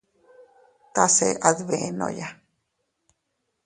[0.95, 2.27] Tase a dbenoya.